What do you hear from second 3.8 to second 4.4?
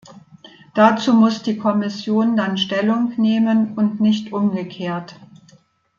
nicht